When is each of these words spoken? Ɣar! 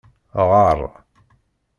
Ɣar! 0.49 0.79